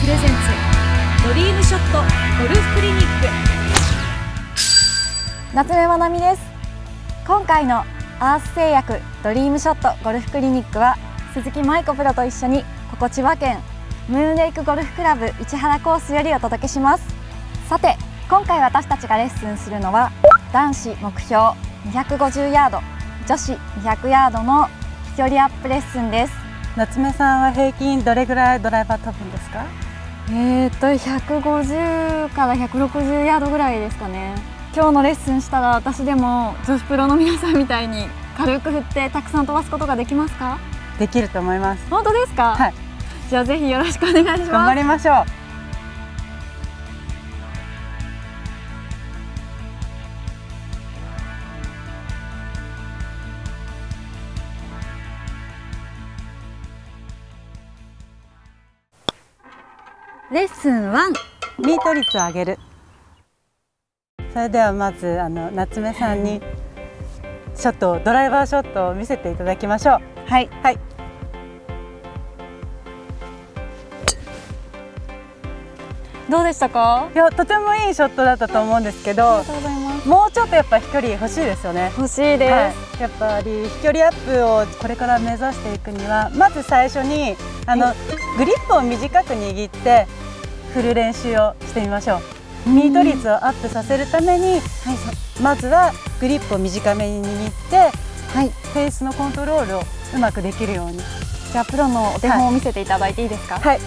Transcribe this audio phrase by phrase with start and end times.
[0.00, 1.98] プレゼンツドリームショット
[2.42, 3.26] ゴルフクリニック。
[5.54, 6.42] 夏目まなみです。
[7.26, 7.78] 今回の
[8.20, 10.96] アース製薬ドリームショットゴルフクリニックは
[11.32, 13.58] 鈴木舞子プロと一緒にここ千葉県
[14.08, 17.04] ムーンレイクゴルフクラブ市原コースよりお届けします。
[17.68, 17.96] さて
[18.28, 20.12] 今回私たちがレッスンするのは
[20.52, 21.36] 男子目標
[21.86, 22.80] 250ヤード
[23.26, 24.68] 女子200ヤードの
[25.16, 26.34] 飛距離アップレッスンです。
[26.76, 29.64] 夏目さんは平均どれぐらいドライバー飛ぶんですか？
[30.28, 34.34] えー、っと150から160ヤードぐらいですかね。
[34.74, 40.58] 今日のレッスンしたら私でも女子プロの皆さんみたいに軽く振ってたくさん飛ばすことができますか？
[40.98, 41.86] できると思います。
[41.88, 42.56] 本当ですか？
[42.56, 42.74] はい。
[43.30, 44.50] じゃあぜひよろしくお願いします。
[44.50, 45.24] 頑張りましょう
[60.32, 61.12] レッスン1
[61.58, 62.58] ミート率を上げる。
[64.32, 66.42] それではまずあの夏目さんに
[67.54, 70.00] ショットドライバーショットを見せていただきましょう。
[70.28, 70.48] はい。
[70.64, 70.78] はい。
[76.28, 77.08] どうでしたか？
[77.14, 80.08] いやとてもいいショットだったと思うんですけありどがとうございます。
[80.08, 81.92] もうちょっとやっぱ飛距離欲しいですよね。
[81.96, 87.36] 欲しいです、はい、やっぱり飛距離アップをこれから目指していくにはまず最初に
[87.68, 87.94] あの、
[88.36, 90.06] グリップを短く握って
[90.76, 92.20] 振る練習をしてみましょ
[92.66, 92.68] う。
[92.68, 94.60] ミート率をアップさせるために、はい、
[95.42, 97.76] まずはグリップを短めに握って
[98.34, 98.50] はい。
[98.50, 99.82] フェースのコントロールを
[100.14, 100.98] うまくできるように。
[101.50, 103.78] じゃあプロのお手本を見せていただいていいですか、はい。
[103.78, 103.86] す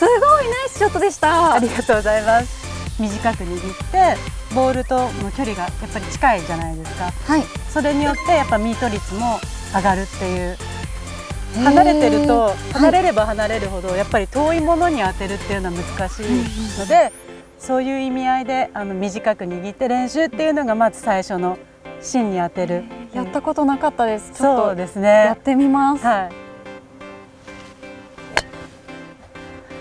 [0.00, 1.54] ごいナイスショットでした。
[1.54, 3.00] ありがとうございます。
[3.00, 4.16] 短く握って
[4.54, 7.10] ボールとの距離がやっぱり近いじゃないですか。
[7.26, 7.42] はい。
[7.72, 9.40] それによってやっぱミート率も
[9.74, 10.56] 上がるっていう
[11.54, 16.26] 離れてると離れれば離れるほどやっぱり遠いものに当てるっていうのは難しい
[16.78, 17.12] ので
[17.58, 21.58] そういう意味合いであの短く握って練習っていうのがまず最初の
[22.00, 22.84] 芯に当てる。
[23.12, 24.30] やったことなかったです。
[24.32, 25.08] ちょっとそうですね。
[25.08, 26.30] やってみます、は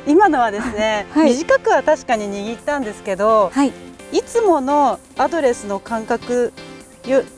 [0.05, 0.11] い。
[0.11, 1.29] 今のはですね、はい。
[1.29, 3.71] 短くは確かに握ったんですけどはい。
[4.11, 6.51] いつものアドレスの感覚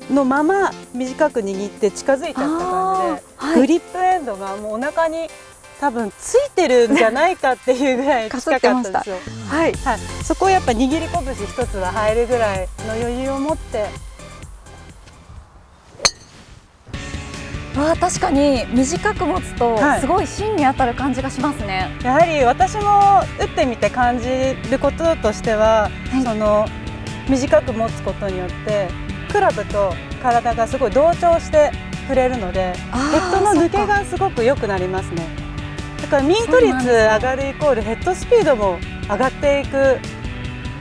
[0.09, 3.59] のまま短く握って近づいちゃった感じで、はい。
[3.59, 5.27] グリップエンドがもうお腹に
[5.79, 9.15] 多分ついてるんじゃないかっていうぐらい 近かったんですよ。
[9.49, 9.73] はい。
[9.73, 14.11] はい、そこをやっぱ握り拳一つは入るぐらいの余裕を持って。
[17.79, 20.01] わあ確かに短く持つとはい。
[20.01, 26.23] すごい芯に当たる感じがしますね、やはり私も打ってみて感じることとしては、はい。
[26.23, 26.67] その
[27.29, 28.89] 短く持つことによって
[29.31, 31.71] クラブと体がすごい同調して
[32.03, 32.73] 触れるので
[33.11, 35.27] ヘッドの抜けがすごく良くなりますね。
[36.01, 39.99] だからミート率上がるイコールヘッドスピードも上がっていく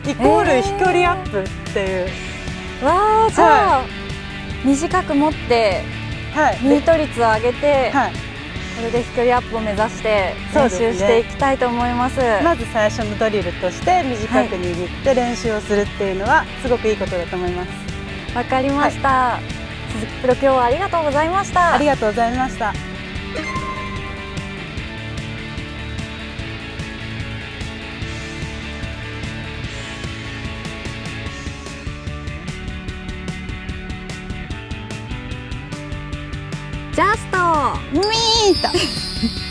[0.09, 3.85] イコール飛距離アップっていう、わあじゃあ、
[4.65, 5.85] 短く持って
[6.35, 6.59] はい。
[6.63, 12.21] ミート率を上げて、はい、これで飛距離アップを目指して練習していきたいと思います。
[12.43, 17.90] まず最初のドリルとして短く握って練習をするっていうのはすごくいいことだと思います
[18.35, 19.41] わかりました、
[19.93, 21.75] 鈴木プロ今日はありがとうございました。
[21.75, 22.73] ありがとうございました。
[36.93, 37.39] ジャスト。
[37.93, 39.50] ミート